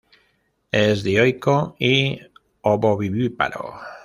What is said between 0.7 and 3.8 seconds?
Es dioico y ovovivíparo.